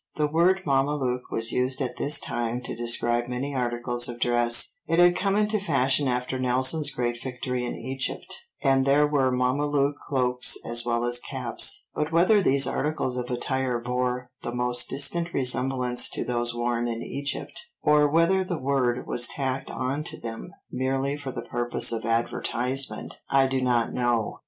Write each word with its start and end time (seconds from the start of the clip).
The 0.15 0.25
word 0.25 0.61
"mamalouc" 0.65 1.29
was 1.29 1.51
used 1.51 1.79
at 1.79 1.97
this 1.97 2.19
time 2.19 2.59
to 2.63 2.75
describe 2.75 3.27
many 3.27 3.53
articles 3.53 4.09
of 4.09 4.19
dress; 4.19 4.75
it 4.87 4.97
had 4.97 5.15
come 5.15 5.35
into 5.35 5.59
fashion 5.59 6.07
after 6.07 6.39
Nelson's 6.39 6.89
great 6.89 7.21
victory 7.21 7.67
in 7.67 7.75
Egypt, 7.75 8.47
and 8.63 8.83
there 8.87 9.05
were 9.05 9.31
mamalouc 9.31 9.93
cloaks 10.07 10.57
as 10.65 10.83
well 10.83 11.05
as 11.05 11.19
caps, 11.19 11.87
but 11.93 12.11
whether 12.11 12.41
these 12.41 12.65
articles 12.65 13.15
of 13.15 13.29
attire 13.29 13.77
bore 13.77 14.27
the 14.41 14.51
most 14.55 14.89
distant 14.89 15.31
resemblance 15.35 16.09
to 16.09 16.25
those 16.25 16.55
worn 16.55 16.87
in 16.87 17.03
Egypt, 17.03 17.67
or 17.83 18.09
whether 18.09 18.43
the 18.43 18.57
word 18.57 19.05
was 19.05 19.27
tacked 19.27 19.69
on 19.69 20.03
to 20.05 20.19
them 20.19 20.49
merely 20.71 21.15
for 21.15 21.31
the 21.31 21.43
purpose 21.43 21.91
of 21.91 22.05
advertisement, 22.05 23.21
I 23.29 23.45
do 23.45 23.61
not 23.61 23.93
know. 23.93 24.39